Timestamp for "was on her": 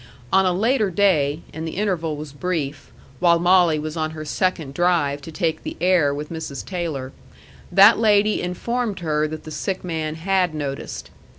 3.77-4.25